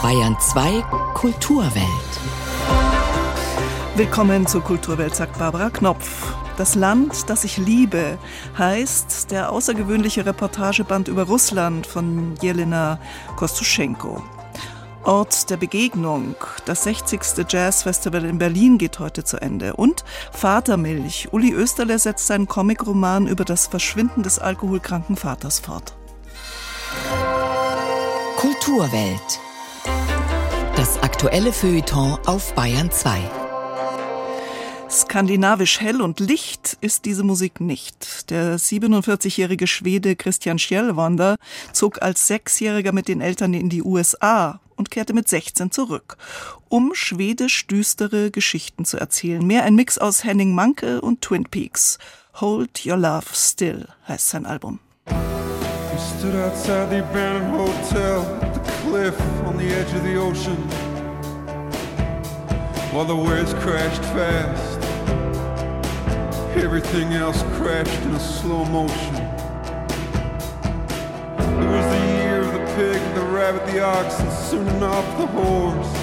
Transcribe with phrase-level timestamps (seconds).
[0.00, 0.82] Bayern 2
[1.14, 1.84] Kulturwelt.
[3.96, 6.36] Willkommen zur Kulturwelt, sagt Barbara Knopf.
[6.56, 8.16] Das Land, das ich liebe,
[8.56, 13.00] heißt der außergewöhnliche Reportageband über Russland von Jelena
[13.34, 14.22] Kostuschenko.
[15.02, 16.36] Ort der Begegnung.
[16.64, 17.20] Das 60.
[17.48, 19.74] Jazzfestival in Berlin geht heute zu Ende.
[19.74, 21.30] Und Vatermilch.
[21.32, 25.96] Uli Österle setzt seinen Comicroman über das Verschwinden des alkoholkranken Vaters fort.
[28.36, 29.40] Kulturwelt.
[31.18, 33.18] Aktuelle Feuilleton auf Bayern 2.
[34.88, 38.30] Skandinavisch hell und licht ist diese Musik nicht.
[38.30, 41.34] Der 47-jährige Schwede Christian Schjellwander
[41.72, 46.18] zog als Sechsjähriger mit den Eltern in die USA und kehrte mit 16 zurück,
[46.68, 49.44] um schwedisch düstere Geschichten zu erzählen.
[49.44, 51.98] Mehr ein Mix aus Henning Manke und Twin Peaks.
[52.34, 54.78] Hold Your Love Still heißt sein Album.
[55.06, 58.24] We stood outside the abandoned hotel
[58.54, 60.87] the cliff on the edge of the ocean
[62.92, 64.78] while the waves crashed fast.
[66.56, 69.14] Everything else crashed in a slow motion.
[71.36, 75.26] It was the year of the pig, the rabbit, the ox, and soon enough the
[75.26, 75.94] horse.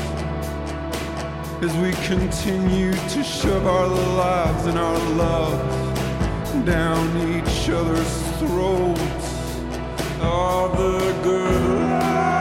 [1.64, 9.60] As we continued to shove our lives and our loves down each other's throats.
[10.22, 12.35] All the good again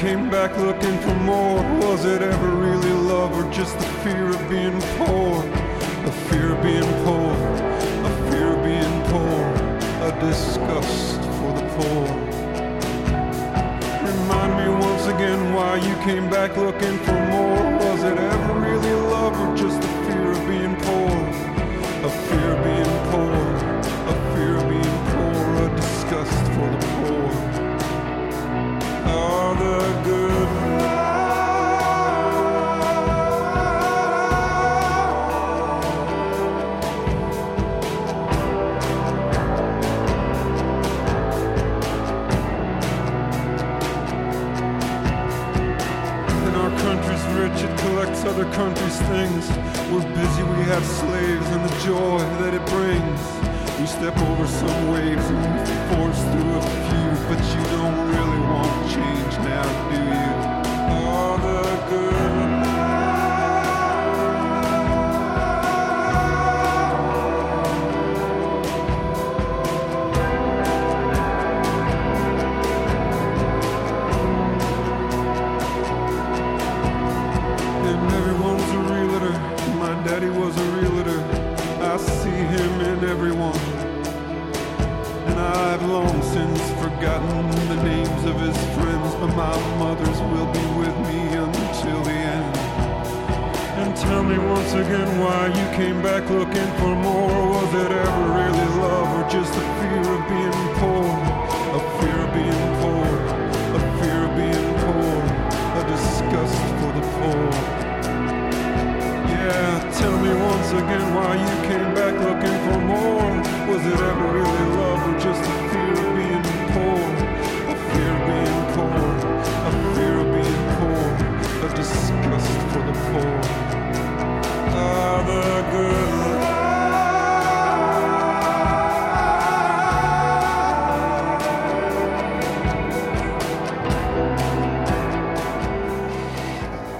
[0.00, 1.60] came back looking for more.
[1.82, 5.42] Was it ever really love or just the fear of being poor?
[6.06, 7.30] The fear of being poor,
[8.08, 9.40] a fear of being poor,
[10.08, 12.06] a disgust for the poor.
[14.08, 17.62] Remind me once again why you came back looking for more.
[17.84, 21.12] Was it ever really love or just the fear of being poor?
[22.08, 23.36] A fear of being poor,
[24.08, 27.30] a fear of being poor, a disgust for the poor.
[29.12, 29.99] Oh remember
[77.86, 79.34] and everyone's a realtor.
[79.78, 81.20] My daddy was a realtor.
[81.82, 83.58] I see him in everyone.
[85.28, 90.66] And I've long since forgotten the names of his friends, but my mother's will be
[90.80, 92.56] with me until the end.
[93.80, 97.48] And tell me once again why you came back looking for more.
[97.56, 101.19] Was it ever really love or just the fear of being poor?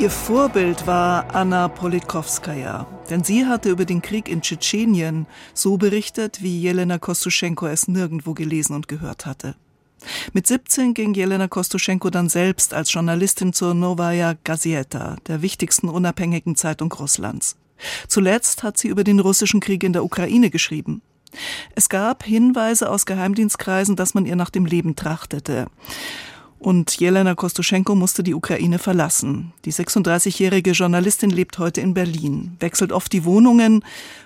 [0.00, 6.42] Ihr Vorbild war Anna Politkovskaya, denn sie hatte über den Krieg in Tschetschenien so berichtet,
[6.42, 9.56] wie Jelena Kostuschenko es nirgendwo gelesen und gehört hatte.
[10.32, 16.56] Mit 17 ging Jelena Kostuschenko dann selbst als Journalistin zur Novaya Gazeta, der wichtigsten unabhängigen
[16.56, 17.56] Zeitung Russlands.
[18.08, 21.02] Zuletzt hat sie über den russischen Krieg in der Ukraine geschrieben.
[21.74, 25.66] Es gab Hinweise aus Geheimdienstkreisen, dass man ihr nach dem Leben trachtete.
[26.60, 29.54] Und Jelena Kostuschenko musste die Ukraine verlassen.
[29.64, 33.82] Die 36-jährige Journalistin lebt heute in Berlin, wechselt oft die Wohnungen.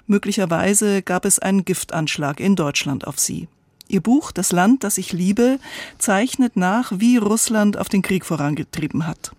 [0.09, 3.47] Möglicherweise gab es einen Giftanschlag in Deutschland auf sie.
[3.87, 5.61] Ihr Buch Das Land, das ich liebe,
[5.99, 9.31] zeichnet nach, wie Russland auf den Krieg vorangetrieben hat.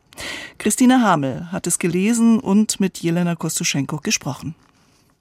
[0.57, 4.55] Christina Hamel hat es gelesen und mit Jelena Kostuschenko gesprochen.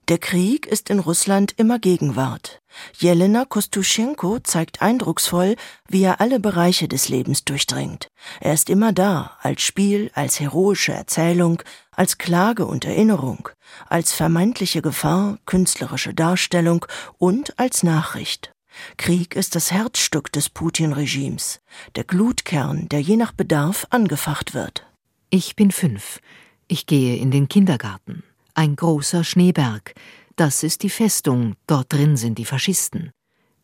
[0.09, 2.61] Der Krieg ist in Russland immer Gegenwart.
[2.99, 5.57] Jelena Kostuschenko zeigt eindrucksvoll,
[5.89, 8.09] wie er alle Bereiche des Lebens durchdringt.
[8.41, 13.49] Er ist immer da, als Spiel, als heroische Erzählung, als Klage und Erinnerung,
[13.89, 16.85] als vermeintliche Gefahr, künstlerische Darstellung
[17.17, 18.53] und als Nachricht.
[18.99, 21.61] Krieg ist das Herzstück des Putin-Regimes,
[21.97, 24.87] der Glutkern, der je nach Bedarf angefacht wird.
[25.31, 26.21] Ich bin fünf.
[26.69, 28.23] Ich gehe in den Kindergarten.
[28.57, 29.95] Ein großer Schneeberg.
[30.37, 33.11] Das ist die Festung, dort drin sind die Faschisten.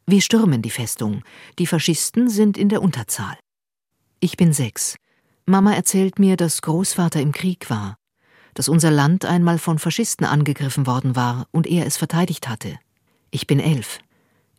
[0.05, 1.23] Wir stürmen die Festung.
[1.61, 3.39] Die Faschisten sind in der Unterzahl.
[4.19, 4.97] Ich bin sechs.
[5.47, 7.97] Mama erzählt mir, dass Großvater im Krieg war,
[8.55, 12.77] dass unser Land einmal von Faschisten angegriffen worden war und er es verteidigt hatte.
[13.31, 14.01] Ich bin elf.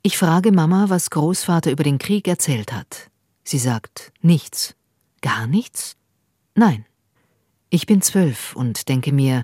[0.01, 3.11] Ich frage Mama, was Großvater über den Krieg erzählt hat.
[3.43, 4.75] Sie sagt nichts.
[5.21, 5.97] Gar nichts?
[6.55, 6.85] Nein.
[7.69, 9.43] Ich bin zwölf und denke mir,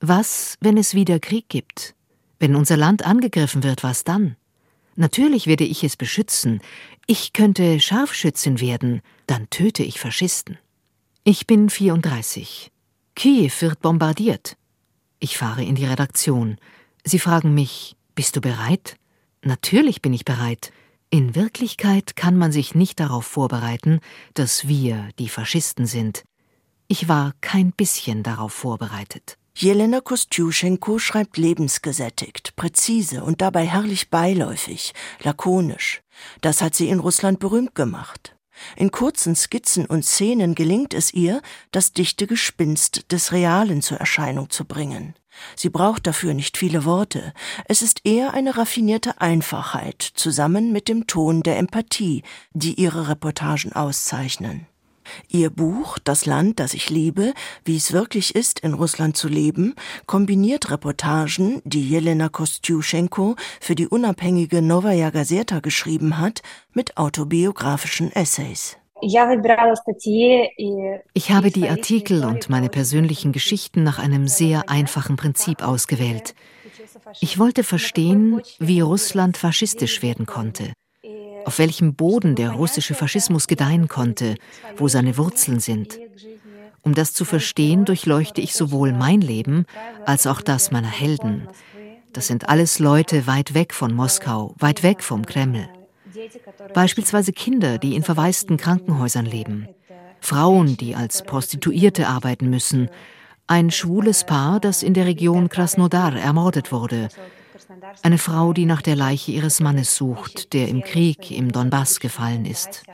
[0.00, 1.94] was, wenn es wieder Krieg gibt?
[2.38, 4.36] Wenn unser Land angegriffen wird, was dann?
[4.94, 6.60] Natürlich werde ich es beschützen.
[7.06, 10.58] Ich könnte Scharfschützin werden, dann töte ich Faschisten.
[11.24, 12.70] Ich bin 34.
[13.14, 14.56] Kiew wird bombardiert.
[15.20, 16.58] Ich fahre in die Redaktion.
[17.04, 18.96] Sie fragen mich, bist du bereit?
[19.42, 20.72] Natürlich bin ich bereit.
[21.10, 24.00] In Wirklichkeit kann man sich nicht darauf vorbereiten,
[24.34, 26.24] dass wir die Faschisten sind.
[26.86, 29.37] Ich war kein bisschen darauf vorbereitet.
[29.60, 34.94] Jelena Kostjuschenko schreibt lebensgesättigt, präzise und dabei herrlich beiläufig,
[35.24, 36.00] lakonisch.
[36.40, 38.36] Das hat sie in Russland berühmt gemacht.
[38.76, 44.48] In kurzen Skizzen und Szenen gelingt es ihr, das dichte Gespinst des Realen zur Erscheinung
[44.48, 45.16] zu bringen.
[45.56, 47.32] Sie braucht dafür nicht viele Worte.
[47.64, 52.22] Es ist eher eine raffinierte Einfachheit zusammen mit dem Ton der Empathie,
[52.52, 54.68] die ihre Reportagen auszeichnen.
[55.28, 57.34] Ihr Buch Das Land, das ich liebe,
[57.64, 59.74] wie es wirklich ist, in Russland zu leben,
[60.06, 68.76] kombiniert Reportagen, die Jelena Kostjuschenko für die unabhängige Novaya Gazeta geschrieben hat, mit autobiografischen Essays.
[69.00, 69.18] Ich
[71.30, 76.34] habe die Artikel und meine persönlichen Geschichten nach einem sehr einfachen Prinzip ausgewählt.
[77.20, 80.72] Ich wollte verstehen, wie Russland faschistisch werden konnte
[81.44, 84.36] auf welchem Boden der russische Faschismus gedeihen konnte,
[84.76, 85.98] wo seine Wurzeln sind.
[86.82, 89.66] Um das zu verstehen, durchleuchte ich sowohl mein Leben
[90.06, 91.48] als auch das meiner Helden.
[92.12, 95.68] Das sind alles Leute weit weg von Moskau, weit weg vom Kreml.
[96.74, 99.68] Beispielsweise Kinder, die in verwaisten Krankenhäusern leben,
[100.20, 102.88] Frauen, die als Prostituierte arbeiten müssen,
[103.46, 107.08] ein schwules Paar, das in der Region Krasnodar ermordet wurde,
[108.02, 112.44] eine Frau, die nach der Leiche ihres Mannes sucht, der im Krieg im Donbass gefallen
[112.44, 112.84] ist.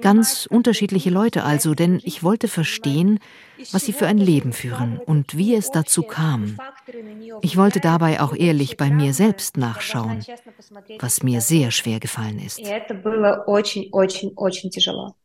[0.00, 3.18] Ganz unterschiedliche Leute also, denn ich wollte verstehen,
[3.70, 6.56] was sie für ein Leben führen und wie es dazu kam.
[7.42, 10.24] Ich wollte dabei auch ehrlich bei mir selbst nachschauen,
[10.98, 12.60] was mir sehr schwer gefallen ist.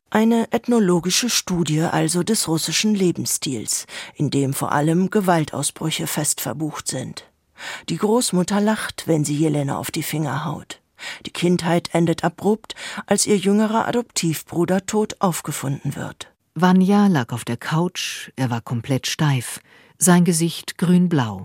[0.09, 3.85] Eine ethnologische Studie also des russischen Lebensstils,
[4.15, 7.25] in dem vor allem Gewaltausbrüche fest verbucht sind.
[7.89, 10.81] Die Großmutter lacht, wenn sie Jelena auf die Finger haut.
[11.25, 12.75] Die Kindheit endet abrupt,
[13.05, 16.31] als ihr jüngerer Adoptivbruder tot aufgefunden wird.
[16.55, 19.59] Vanya lag auf der Couch, er war komplett steif,
[19.99, 21.43] sein Gesicht grünblau.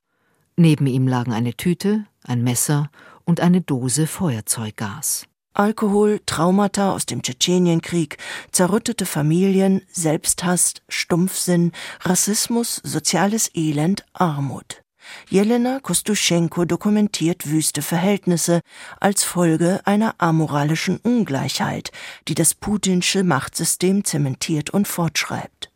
[0.57, 2.91] Neben ihm lagen eine Tüte, ein Messer
[3.25, 5.27] und eine Dose Feuerzeuggas.
[5.55, 8.17] Alkohol, Traumata aus dem Tschetschenienkrieg,
[8.53, 14.82] zerrüttete Familien, Selbsthass, Stumpfsinn, Rassismus, soziales Elend, Armut.
[15.29, 18.61] Jelena Kostuschenko dokumentiert wüste Verhältnisse
[19.01, 21.91] als Folge einer amoralischen Ungleichheit,
[22.29, 25.71] die das putinsche Machtsystem zementiert und fortschreibt.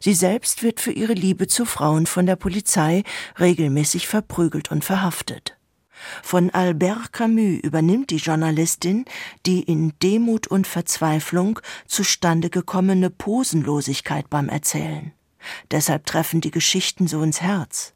[0.00, 3.02] Sie selbst wird für ihre Liebe zu Frauen von der Polizei
[3.38, 5.56] regelmäßig verprügelt und verhaftet.
[6.22, 9.04] Von Albert Camus übernimmt die Journalistin
[9.46, 15.12] die in Demut und Verzweiflung zustande gekommene Posenlosigkeit beim Erzählen.
[15.70, 17.95] Deshalb treffen die Geschichten so ins Herz.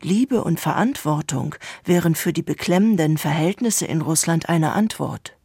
[0.00, 1.54] Liebe und Verantwortung
[1.84, 5.36] wären für die beklemmenden Verhältnisse in Russland eine Antwort.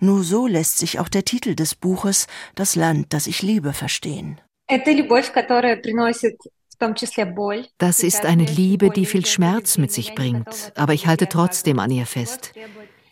[0.00, 4.40] Nur so lässt sich auch der Titel des Buches Das Land, das ich liebe verstehen.
[7.78, 11.90] Das ist eine Liebe, die viel Schmerz mit sich bringt, aber ich halte trotzdem an
[11.90, 12.52] ihr fest.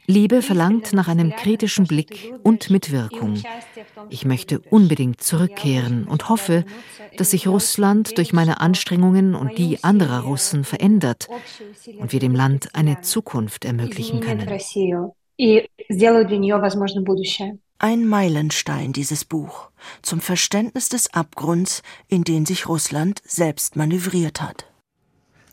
[0.06, 3.40] Liebe verlangt nach einem kritischen Blick und Mitwirkung.
[4.10, 6.64] Ich möchte unbedingt zurückkehren und hoffe,
[7.16, 11.28] dass sich Russland durch meine Anstrengungen und die anderer Russen verändert
[11.98, 14.48] und wir dem Land eine Zukunft ermöglichen können.
[17.78, 19.70] Ein Meilenstein dieses Buch
[20.02, 24.71] zum Verständnis des Abgrunds, in den sich Russland selbst manövriert hat.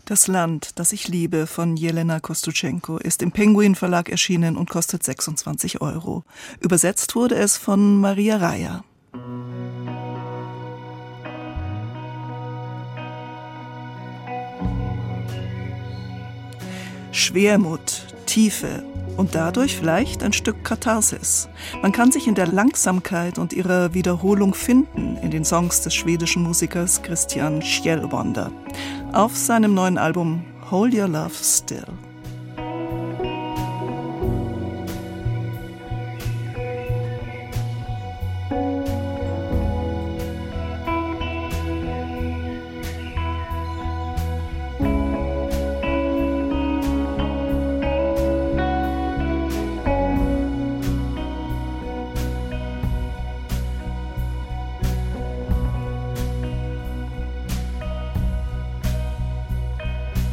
[0.09, 5.03] Das Land, das ich liebe von Jelena Kostuschenko ist im Penguin Verlag erschienen und kostet
[5.03, 6.23] 26 Euro.
[6.61, 8.83] Übersetzt wurde es von Maria Reier.
[17.11, 18.83] Schwermut, Tiefe
[19.15, 21.49] und dadurch vielleicht ein Stück Katharsis.
[21.83, 26.41] Man kann sich in der Langsamkeit und ihrer Wiederholung finden in den Songs des schwedischen
[26.41, 28.51] Musikers Christian Schjellwander
[29.13, 31.98] auf seinem neuen Album Hold Your Love Still.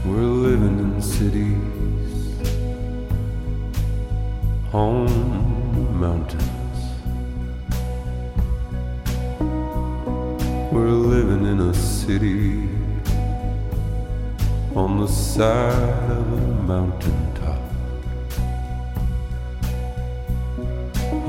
[0.07, 2.39] We're living in cities,
[4.71, 6.79] home mountains.
[10.73, 12.69] We're living in a city
[14.77, 17.61] on the side of a mountaintop.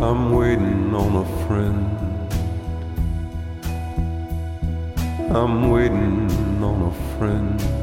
[0.03, 1.89] I'm waiting on a friend.
[5.35, 7.76] I'm waiting on a friend.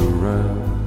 [0.00, 0.78] Around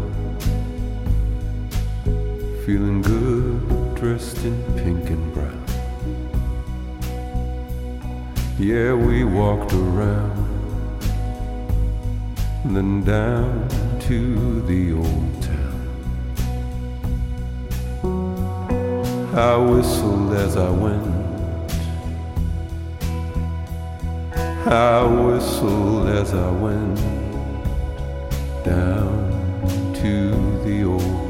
[2.66, 5.66] feeling good, dressed in pink and brown.
[8.60, 10.42] Yeah, we walked around
[12.64, 13.68] then down
[14.02, 15.82] to the old town.
[19.36, 21.08] I whistled as I went.
[24.68, 27.21] I whistled as I went
[28.64, 30.32] down to
[30.64, 31.21] the old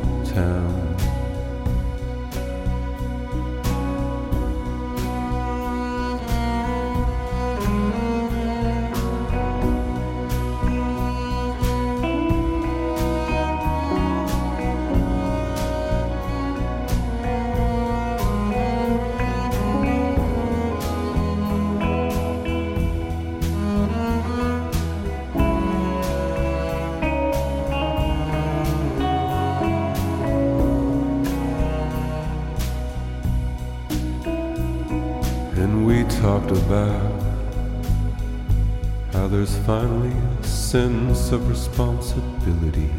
[40.72, 42.90] sense of responsibility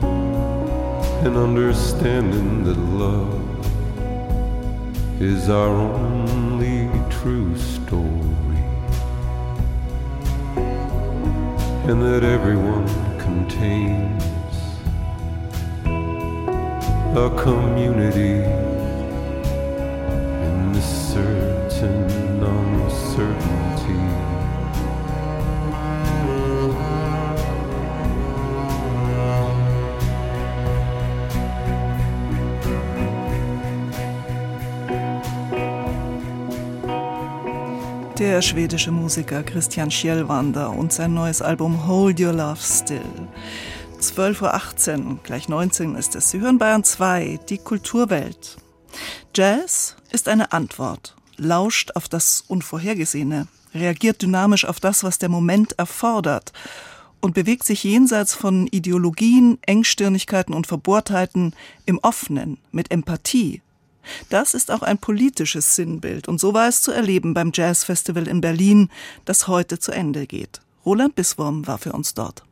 [0.00, 3.60] and understanding that love
[5.20, 8.64] is our only true story
[11.90, 12.88] and that everyone
[13.18, 14.24] contains
[17.14, 18.69] a community
[38.20, 43.00] Der schwedische Musiker Christian Schjellwander und sein neues Album Hold Your Love Still.
[43.98, 46.30] 12.18 Uhr, gleich 19 ist es.
[46.30, 48.58] Sie hören Bayern 2, die Kulturwelt.
[49.34, 55.78] Jazz ist eine Antwort, lauscht auf das Unvorhergesehene, reagiert dynamisch auf das, was der Moment
[55.78, 56.52] erfordert
[57.22, 61.54] und bewegt sich jenseits von Ideologien, Engstirnigkeiten und Verbohrtheiten
[61.86, 63.62] im Offenen, mit Empathie
[64.28, 68.40] das ist auch ein politisches Sinnbild und so war es zu erleben beim Jazzfestival in
[68.40, 68.90] Berlin,
[69.24, 70.60] das heute zu Ende geht.
[70.84, 72.42] Roland Biswurm war für uns dort.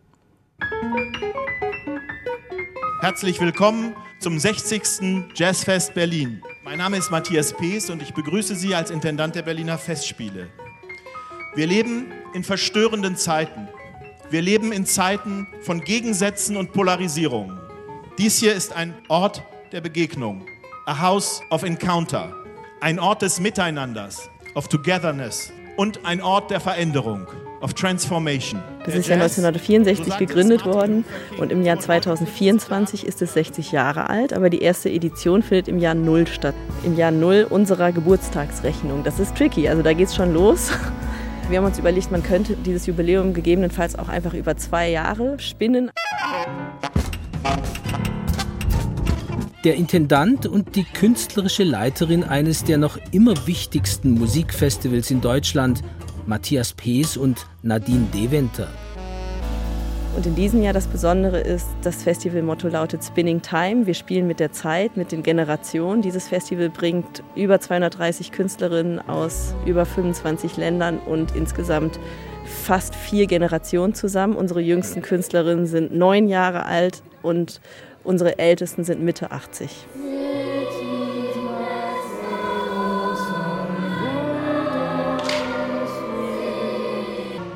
[3.00, 5.32] Herzlich willkommen zum 60.
[5.34, 6.42] Jazzfest Berlin.
[6.64, 10.48] Mein Name ist Matthias Pees und ich begrüße Sie als Intendant der Berliner Festspiele.
[11.54, 13.68] Wir leben in verstörenden Zeiten.
[14.30, 17.58] Wir leben in Zeiten von Gegensätzen und Polarisierung.
[18.18, 20.44] Dies hier ist ein Ort der Begegnung
[20.88, 22.34] a house of encounter,
[22.80, 27.26] ein Ort des Miteinanders, of togetherness und ein Ort der Veränderung,
[27.60, 28.62] of transformation.
[28.86, 31.04] Das ist ja 1964 gegründet worden
[31.36, 35.78] und im Jahr 2024 ist es 60 Jahre alt, aber die erste Edition findet im
[35.78, 36.54] Jahr Null statt.
[36.84, 39.04] Im Jahr Null unserer Geburtstagsrechnung.
[39.04, 40.70] Das ist tricky, also da geht es schon los.
[41.50, 45.90] Wir haben uns überlegt, man könnte dieses Jubiläum gegebenenfalls auch einfach über zwei Jahre spinnen.
[49.64, 55.82] Der Intendant und die künstlerische Leiterin eines der noch immer wichtigsten Musikfestivals in Deutschland,
[56.26, 58.68] Matthias Pees und Nadine Deventer.
[60.14, 63.86] Und in diesem Jahr das Besondere ist, das Festivalmotto lautet Spinning Time.
[63.86, 66.02] Wir spielen mit der Zeit, mit den Generationen.
[66.02, 71.98] Dieses Festival bringt über 230 Künstlerinnen aus über 25 Ländern und insgesamt
[72.44, 74.36] fast vier Generationen zusammen.
[74.36, 77.60] Unsere jüngsten Künstlerinnen sind neun Jahre alt und
[78.08, 79.68] unsere ältesten sind Mitte 80.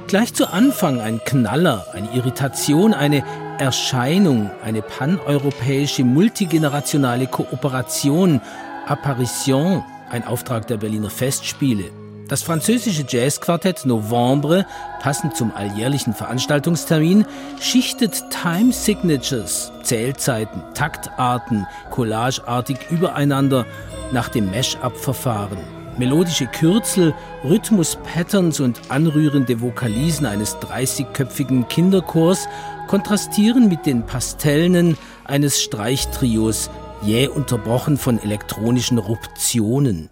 [0.08, 3.24] Gleich zu Anfang ein Knaller, eine Irritation, eine
[3.58, 8.42] Erscheinung, eine paneuropäische multigenerationale Kooperation,
[8.86, 12.01] Apparition, ein Auftrag der Berliner Festspiele.
[12.32, 14.64] Das französische Jazzquartett Novembre,
[15.02, 17.26] passend zum alljährlichen Veranstaltungstermin,
[17.60, 23.66] schichtet Time Signatures, Zählzeiten, Taktarten, collageartig übereinander
[24.12, 25.58] nach dem Mesh-up-Verfahren.
[25.98, 27.12] Melodische Kürzel,
[27.44, 32.48] Rhythmus-Patterns und anrührende Vokalisen eines 30-köpfigen Kinderchors
[32.88, 34.96] kontrastieren mit den Pastellnen
[35.26, 36.70] eines Streichtrios,
[37.02, 40.08] jäh unterbrochen von elektronischen Ruptionen.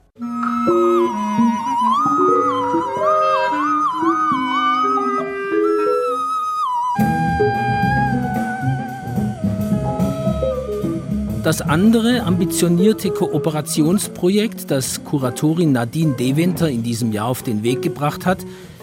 [11.51, 18.25] Das andere ambitionierte Kooperationsprojekt, das Kuratorin Nadine Deventer in diesem Jahr auf den Weg gebracht
[18.25, 18.39] hat,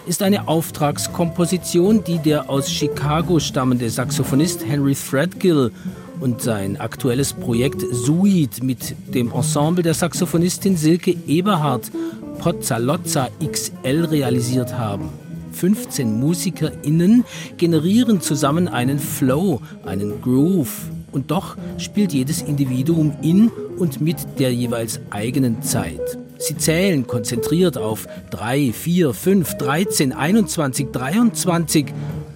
[0.06, 5.72] ist eine Auftragskomposition, die der aus Chicago stammende Saxophonist Henry Threadgill
[6.20, 11.90] und sein aktuelles Projekt Suid mit dem Ensemble der Saxophonistin Silke Eberhardt
[12.38, 15.08] Pozzalozza XL realisiert haben.
[15.52, 17.24] 15 MusikerInnen
[17.56, 24.52] generieren zusammen einen Flow, einen Groove, und doch spielt jedes Individuum in und mit der
[24.52, 26.18] jeweils eigenen Zeit.
[26.38, 31.86] Sie zählen konzentriert auf 3, 4, 5, 13, 21, 23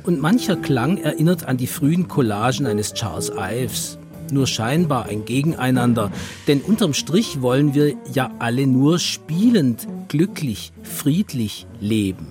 [0.03, 3.99] und mancher Klang erinnert an die frühen Collagen eines Charles Ives.
[4.33, 6.11] Nur scheinbar ein Gegeneinander,
[6.49, 12.29] denn unterm Strich wollen wir ja alle nur spielend, glücklich, friedlich leben.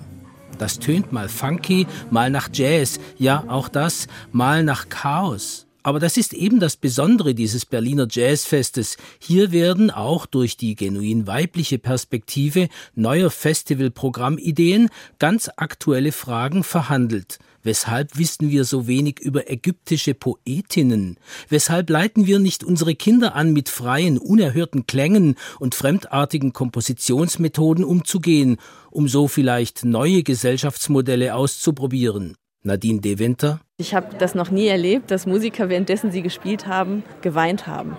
[0.58, 5.66] Das tönt mal funky, mal nach Jazz, ja auch das, mal nach Chaos.
[5.82, 8.96] Aber das ist eben das Besondere dieses Berliner Jazzfestes.
[9.18, 17.38] Hier werden auch durch die genuin weibliche Perspektive neuer Festivalprogrammideen ganz aktuelle Fragen verhandelt.
[17.64, 21.16] Weshalb wissen wir so wenig über ägyptische Poetinnen?
[21.48, 28.56] Weshalb leiten wir nicht unsere Kinder an, mit freien, unerhörten Klängen und fremdartigen Kompositionsmethoden umzugehen,
[28.90, 32.36] um so vielleicht neue Gesellschaftsmodelle auszuprobieren?
[32.64, 33.60] Nadine De Winter.
[33.82, 37.96] Ich habe das noch nie erlebt, dass Musiker, währenddessen sie gespielt haben, geweint haben.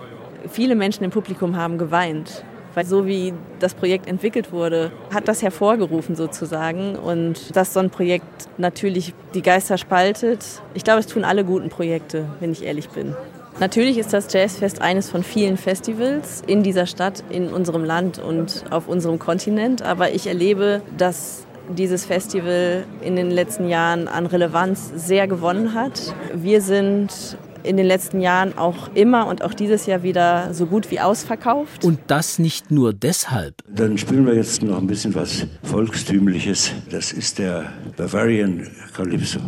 [0.48, 2.42] Viele Menschen im Publikum haben geweint.
[2.72, 6.96] Weil so wie das Projekt entwickelt wurde, hat das hervorgerufen sozusagen.
[6.96, 11.68] Und dass so ein Projekt natürlich die Geister spaltet, ich glaube, es tun alle guten
[11.68, 13.14] Projekte, wenn ich ehrlich bin.
[13.60, 18.64] Natürlich ist das Jazzfest eines von vielen Festivals in dieser Stadt, in unserem Land und
[18.70, 19.82] auf unserem Kontinent.
[19.82, 26.14] Aber ich erlebe, dass dieses Festival in den letzten Jahren an Relevanz sehr gewonnen hat.
[26.34, 30.90] Wir sind in den letzten Jahren auch immer und auch dieses Jahr wieder so gut
[30.90, 31.84] wie ausverkauft.
[31.84, 33.54] Und das nicht nur deshalb.
[33.68, 36.72] Dann spielen wir jetzt noch ein bisschen was Volkstümliches.
[36.90, 39.40] Das ist der Bavarian Calypso.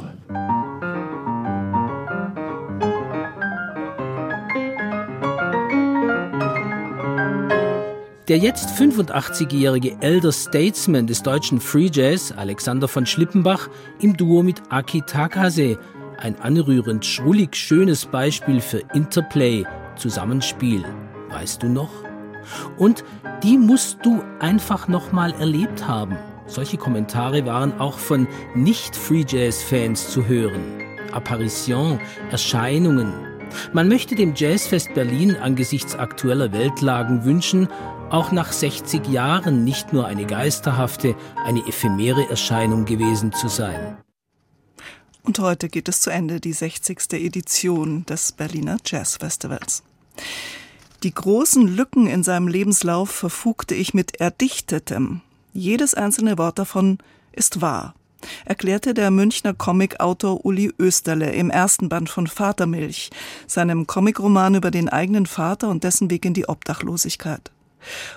[8.29, 13.69] Der jetzt 85-jährige Elder Statesman des deutschen Free Jazz, Alexander von Schlippenbach,
[14.01, 15.79] im Duo mit Aki Takase,
[16.19, 20.85] ein anrührend schrullig schönes Beispiel für Interplay, Zusammenspiel.
[21.29, 21.91] Weißt du noch?
[22.77, 23.05] Und
[23.45, 26.17] die musst du einfach nochmal erlebt haben.
[26.47, 30.83] Solche Kommentare waren auch von Nicht-Free Jazz-Fans zu hören.
[31.13, 32.01] Apparition,
[32.33, 33.26] Erscheinungen.
[33.73, 37.69] Man möchte dem Jazzfest Berlin angesichts aktueller Weltlagen wünschen,
[38.11, 43.97] auch nach 60 Jahren nicht nur eine geisterhafte, eine ephemere Erscheinung gewesen zu sein.
[45.23, 47.13] Und heute geht es zu Ende, die 60.
[47.15, 49.83] Edition des Berliner Jazz Festivals.
[51.03, 55.21] Die großen Lücken in seinem Lebenslauf verfugte ich mit Erdichtetem.
[55.53, 56.99] Jedes einzelne Wort davon
[57.33, 57.95] ist wahr,
[58.45, 63.11] erklärte der Münchner Comicautor Uli Österle im ersten Band von Vatermilch,
[63.47, 67.51] seinem Comicroman über den eigenen Vater und dessen Weg in die Obdachlosigkeit.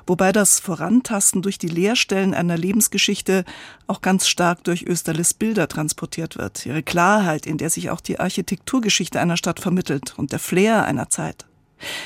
[0.08, 3.46] Wobei das Vorantasten durch die Leerstellen einer Lebensgeschichte
[3.88, 8.20] auch ganz stark durch Österles Bilder transportiert wird, ihre Klarheit, in der sich auch die
[8.20, 11.46] Architekturgeschichte einer Stadt vermittelt und der Flair einer Zeit.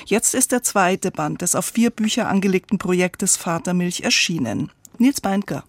[0.05, 4.71] Jetzt ist der zweite Band des auf vier Bücher angelegten Projektes Vatermilch erschienen.
[4.99, 5.63] Nils Beindker.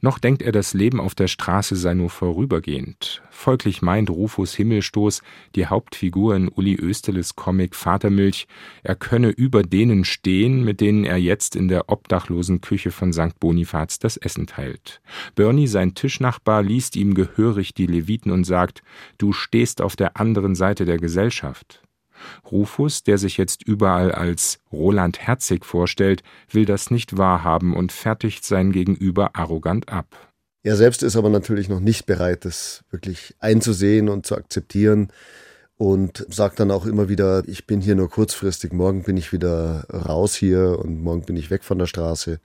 [0.00, 3.20] Noch denkt er, das Leben auf der Straße sei nur vorübergehend.
[3.30, 5.22] Folglich meint Rufus Himmelstoß,
[5.56, 8.46] die Hauptfigur in Uli Österles Comic Vatermilch,
[8.84, 13.40] er könne über denen stehen, mit denen er jetzt in der obdachlosen Küche von St.
[13.40, 15.00] Bonifaz das Essen teilt.
[15.34, 18.82] Bernie, sein Tischnachbar, liest ihm gehörig die Leviten und sagt,
[19.18, 21.82] du stehst auf der anderen Seite der Gesellschaft.
[22.50, 28.44] Rufus, der sich jetzt überall als Roland Herzig vorstellt, will das nicht wahrhaben und fertigt
[28.44, 30.28] sein Gegenüber arrogant ab.
[30.62, 35.08] Er selbst ist aber natürlich noch nicht bereit, das wirklich einzusehen und zu akzeptieren
[35.76, 39.86] und sagt dann auch immer wieder, ich bin hier nur kurzfristig, morgen bin ich wieder
[39.92, 42.40] raus hier und morgen bin ich weg von der Straße.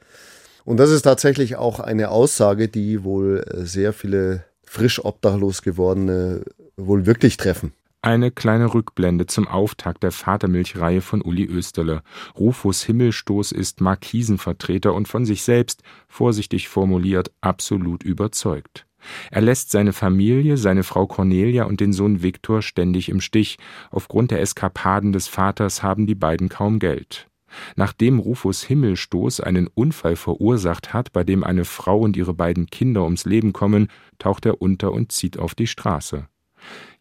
[0.65, 6.43] Und das ist tatsächlich auch eine Aussage, die wohl sehr viele frisch obdachlos gewordene
[6.77, 7.73] wohl wirklich treffen.
[8.05, 12.01] Eine kleine Rückblende zum Auftakt der Vatermilchreihe von Uli Oesterle.
[12.37, 18.85] Rufus Himmelstoß ist Markisenvertreter und von sich selbst, vorsichtig formuliert, absolut überzeugt.
[19.31, 23.57] Er lässt seine Familie, seine Frau Cornelia und den Sohn Viktor ständig im Stich.
[23.89, 27.29] Aufgrund der Eskapaden des Vaters haben die beiden kaum Geld.
[27.77, 33.05] Nachdem Rufus Himmelstoß einen Unfall verursacht hat, bei dem eine Frau und ihre beiden Kinder
[33.05, 33.87] ums Leben kommen,
[34.19, 36.27] taucht er unter und zieht auf die Straße.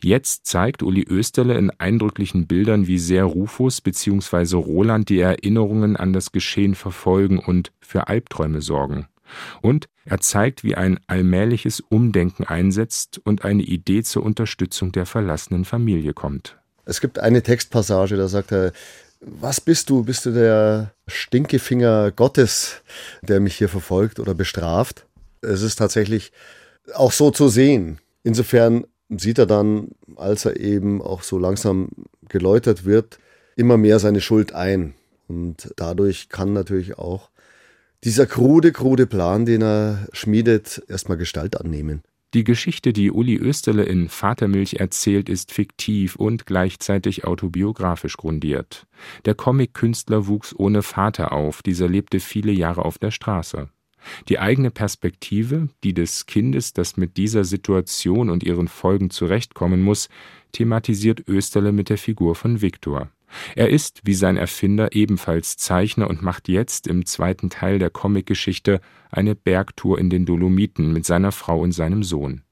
[0.02, 4.56] Jetzt zeigt Uli Oesterle in eindrücklichen Bildern, wie sehr Rufus bzw.
[4.56, 9.06] Roland die Erinnerungen an das Geschehen verfolgen und für Albträume sorgen.
[9.60, 15.64] Und er zeigt, wie ein allmähliches Umdenken einsetzt und eine Idee zur Unterstützung der verlassenen
[15.64, 16.56] Familie kommt.
[16.84, 18.72] Es gibt eine Textpassage, da sagt er,
[19.20, 20.02] was bist du?
[20.02, 22.82] Bist du der Stinkefinger Gottes,
[23.22, 25.06] der mich hier verfolgt oder bestraft?
[25.42, 26.32] Es ist tatsächlich
[26.94, 27.98] auch so zu sehen.
[28.24, 28.84] Insofern
[29.18, 31.88] sieht er dann, als er eben auch so langsam
[32.28, 33.18] geläutert wird,
[33.56, 34.94] immer mehr seine Schuld ein.
[35.28, 37.30] Und dadurch kann natürlich auch
[38.04, 42.02] dieser krude, krude Plan, den er schmiedet, erstmal Gestalt annehmen.
[42.34, 48.86] Die Geschichte, die Uli Österle in Vatermilch erzählt, ist fiktiv und gleichzeitig autobiografisch grundiert.
[49.26, 53.68] Der Comic-Künstler wuchs ohne Vater auf, dieser lebte viele Jahre auf der Straße.
[54.28, 60.08] Die eigene Perspektive, die des Kindes, das mit dieser Situation und ihren Folgen zurechtkommen muss,
[60.52, 63.08] thematisiert Oesterle mit der Figur von Viktor.
[63.56, 68.80] Er ist, wie sein Erfinder, ebenfalls Zeichner und macht jetzt im zweiten Teil der Comicgeschichte
[69.10, 72.42] eine Bergtour in den Dolomiten mit seiner Frau und seinem Sohn.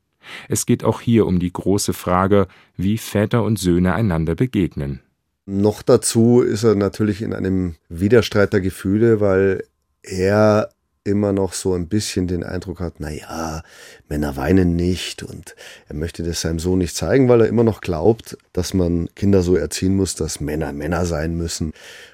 [0.48, 5.00] Es geht auch hier um die große Frage, wie Väter und Söhne einander begegnen.
[5.46, 9.64] Noch dazu ist er natürlich in einem Widerstreit der Gefühle, weil
[10.02, 10.70] er
[11.04, 13.62] immer noch so ein bisschen den Eindruck hat, na ja,
[14.08, 15.54] Männer weinen nicht und
[15.88, 19.42] er möchte das seinem Sohn nicht zeigen, weil er immer noch glaubt, dass man Kinder
[19.42, 21.72] so erziehen muss, dass Männer Männer sein müssen.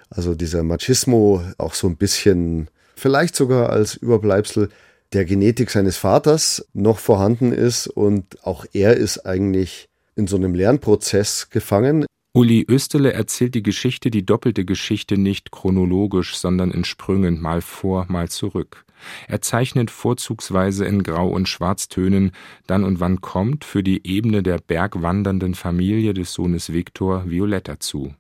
[0.09, 4.69] Also dieser Machismo auch so ein bisschen, vielleicht sogar als Überbleibsel
[5.13, 10.55] der Genetik seines Vaters noch vorhanden ist und auch er ist eigentlich in so einem
[10.55, 12.07] Lernprozess gefangen.
[12.37, 18.05] Uli Oesterle erzählt die Geschichte, die doppelte Geschichte nicht chronologisch, sondern in Sprüngen, mal vor,
[18.11, 18.85] mal zurück.
[19.27, 22.33] Er zeichnet vorzugsweise in Grau- und Schwarztönen,
[22.67, 28.15] dann und wann kommt für die Ebene der bergwandernden Familie des Sohnes Viktor Violetta zu.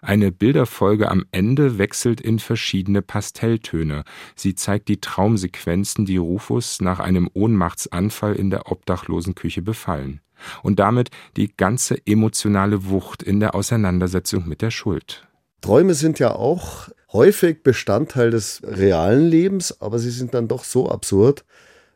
[0.00, 4.02] Eine Bilderfolge am Ende wechselt in verschiedene Pastelltöne.
[4.34, 10.20] Sie zeigt die Traumsequenzen, die Rufus nach einem Ohnmachtsanfall in der obdachlosen Küche befallen
[10.62, 15.26] und damit die ganze emotionale Wucht in der Auseinandersetzung mit der Schuld.
[15.60, 20.88] Träume sind ja auch häufig Bestandteil des realen Lebens, aber sie sind dann doch so
[20.88, 21.44] absurd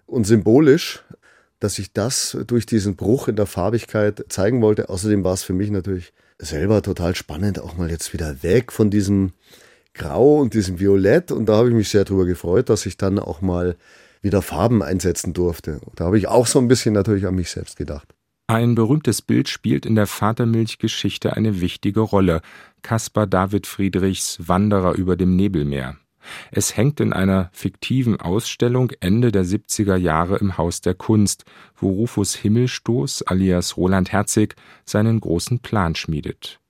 [0.07, 1.05] und symbolisch,
[1.59, 4.89] dass ich das durch diesen Bruch in der Farbigkeit zeigen wollte.
[4.89, 8.91] Außerdem war es für mich natürlich selber total spannend, auch mal jetzt wieder weg von
[8.91, 9.33] diesem
[9.95, 11.33] Grau und diesem Violett.
[11.33, 13.77] Und da habe ich mich sehr darüber gefreut, dass ich dann auch mal
[14.23, 15.81] wieder Farben einsetzen durfte.
[15.95, 18.09] Da habe ich auch so ein bisschen natürlich an mich selbst gedacht.
[18.49, 22.43] Ein berühmtes Bild spielt in der Vatermilchgeschichte eine wichtige Rolle:
[22.81, 25.97] Caspar David Friedrichs Wanderer über dem Nebelmeer.
[26.53, 31.91] Es hängt in einer fiktiven Ausstellung Ende der 70er Jahre im Haus der Kunst, wo
[31.91, 34.55] Rufus Himmelstoß alias Roland Herzig
[34.85, 36.61] seinen großen Plan schmiedet.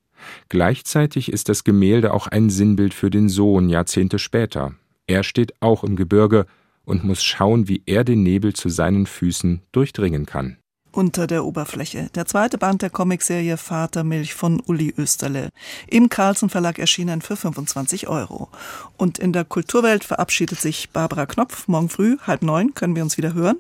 [0.49, 4.75] Gleichzeitig ist das Gemälde auch ein Sinnbild für den Sohn Jahrzehnte später.
[5.07, 6.47] Er steht auch im Gebirge
[6.87, 10.57] und muss schauen, wie er den Nebel zu seinen Füßen durchdringen kann
[10.96, 12.09] Unter der Oberfläche.
[12.14, 15.50] Der zweite Band der Comicserie Vatermilch von Uli Österle.
[15.87, 18.48] Im Carlsen Verlag erschienen für 25 Euro.
[18.96, 21.68] Und in der Kulturwelt verabschiedet sich Barbara Knopf.
[21.68, 23.59] Morgen früh, halb neun, können wir uns wieder hören.